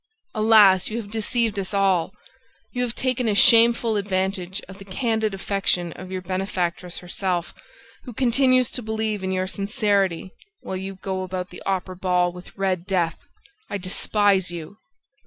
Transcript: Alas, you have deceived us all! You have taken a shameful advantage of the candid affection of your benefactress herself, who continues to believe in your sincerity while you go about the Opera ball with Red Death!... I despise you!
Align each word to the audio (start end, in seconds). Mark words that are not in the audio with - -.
Alas, 0.33 0.89
you 0.89 0.97
have 0.97 1.11
deceived 1.11 1.59
us 1.59 1.75
all! 1.75 2.11
You 2.71 2.81
have 2.81 2.95
taken 2.95 3.27
a 3.27 3.35
shameful 3.35 3.97
advantage 3.97 4.59
of 4.67 4.79
the 4.79 4.83
candid 4.85 5.35
affection 5.35 5.93
of 5.93 6.11
your 6.11 6.23
benefactress 6.23 6.97
herself, 6.97 7.53
who 8.05 8.11
continues 8.11 8.71
to 8.71 8.81
believe 8.81 9.23
in 9.23 9.31
your 9.31 9.45
sincerity 9.45 10.31
while 10.61 10.75
you 10.75 10.95
go 10.95 11.21
about 11.21 11.51
the 11.51 11.61
Opera 11.67 11.95
ball 11.97 12.31
with 12.31 12.57
Red 12.57 12.87
Death!... 12.87 13.19
I 13.69 13.77
despise 13.77 14.49
you! 14.49 14.79